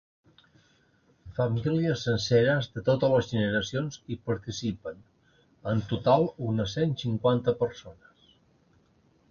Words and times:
Famílies 1.39 2.05
senceres, 2.07 2.69
de 2.77 2.83
totes 2.87 3.13
les 3.17 3.29
generacions, 3.35 4.01
hi 4.09 4.19
participen; 4.31 4.99
en 5.75 5.85
total, 5.93 6.27
unes 6.51 6.77
cent 6.79 6.99
cinquanta 7.05 7.57
persones. 7.65 8.35